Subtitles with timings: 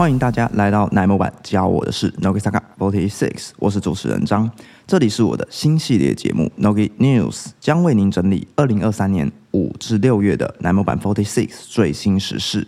[0.00, 4.50] 欢迎大家来到奶模版教我的事 Nogi Saka Forty Six，我是主持人张，
[4.86, 12.66] 这里是我的新系列节目 Nogi News，将为您整理二零二三年五至六月的奶模版 Forty Six 最新时事。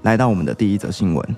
[0.00, 1.36] 来到我们的第一则新闻，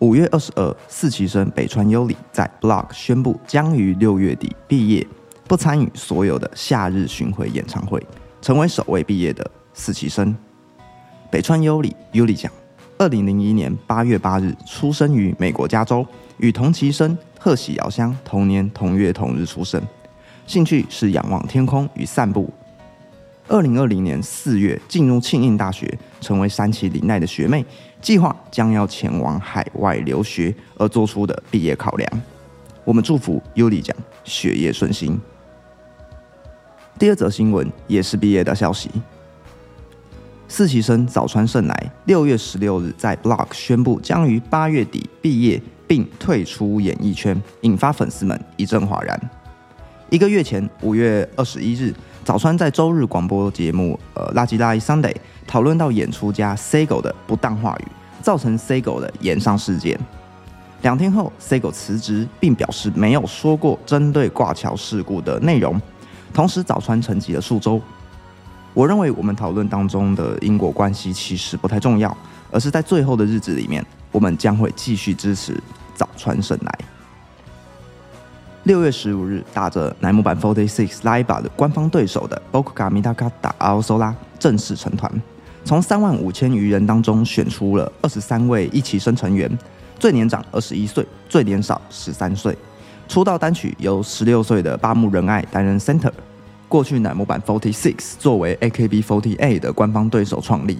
[0.00, 5.06] 五月二十二，四期生北川优里在 Blog 宣布将于六月底毕业，
[5.46, 8.04] 不参与所有的夏日巡回演唱会，
[8.40, 10.34] 成为首位毕业的四期生。
[11.30, 12.52] 北川优里优里奖，
[13.02, 16.06] 二零零一年八月八日出生于美国加州，
[16.36, 19.82] 与同期生贺喜遥香同年同月同日出生。
[20.46, 22.48] 兴趣是仰望天空与散步。
[23.48, 27.66] 二零二零年四月进入庆应大学，成为山崎里奈的学妹，
[28.00, 32.08] 计划将要前往海外留学而做出的毕业考量。
[32.84, 35.20] 我们祝福优里奖学业顺心。
[37.00, 38.88] 第二则新闻也是毕业的消息。
[40.54, 49.18] 四期生早川胜来六月十六日在 Blog 宣布将于八月底毕业并退出演艺圈，引发粉丝们一阵哗然。
[50.10, 55.14] 一个月前，五月二十一日，早川在周日广播节目《呃垃圾垃圾 Sunday》
[55.46, 57.88] 讨论到演出家 Sego 的不当话语，
[58.20, 59.98] 造成 Sego 的演上事件。
[60.82, 65.80] 两天后，Sego 辞职，并表示没有说过针对挂桥事故的内容。
[66.34, 67.80] 同时，早川沉寂了数周。
[68.74, 72.16] 我认为我们讨论当中的因果关系其实不太重要，
[72.50, 75.54] 而是在最后的日子里面，我们将会继续支持
[75.94, 76.78] 早川胜来。
[78.62, 85.12] 六月十五日，打着乃木坂 Forty Six Live 的官方对手的 Bokuga Mitaka 打 Aosola 正式成团，
[85.64, 89.50] 从三万五千余人当中选出了二十三位一期生成员，
[89.98, 92.56] 最年长二十一岁，最年少十三岁。
[93.08, 96.12] 出道单曲由十六岁的八木仁爱担任 Center。
[96.72, 100.78] 过去乃木坂 Forty Six 作为 AKB Forty Eight 的官方对手创立，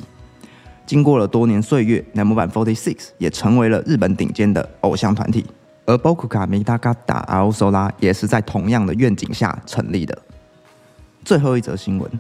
[0.87, 5.45] 经过了多年岁月，乃木坂 Forty Six 也成为了日本顶尖的偶像团体。
[5.85, 10.17] 而 Bokuka Mitaka 阿 o 索拉也是在同样的愿景下成立的。
[11.27, 12.11] 最后一则新闻：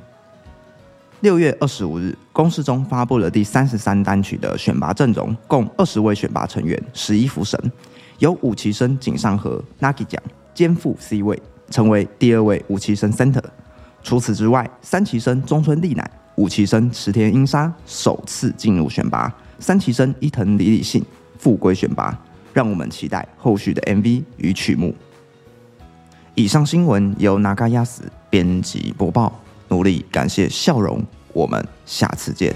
[1.20, 7.58] 六月二十五日，公司中发布了第三十三单曲的选拔阵容，共二十位选拔成员，十一福神，
[8.18, 10.22] 由五期生井上和 Nagi 奖
[10.52, 11.40] 肩负 C 位，
[11.70, 13.42] 成为第二位五期生 Center。
[14.02, 21.04] 除此之外，三旗生中村丽乃、五旗生池田英沙首次进入选拔，三旗生伊藤李理信
[21.38, 22.16] 复归选拔。
[22.52, 24.94] 让我们期待后续的 MV 与曲目。
[26.34, 31.02] 以上新闻由拿嘎亚斯编辑播报，努力感谢笑容，
[31.32, 32.54] 我们下次见。